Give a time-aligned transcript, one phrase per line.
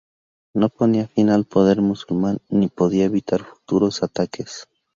[0.55, 4.67] No ponía fin al poder musulmán, ni podía evitar futuros ataques.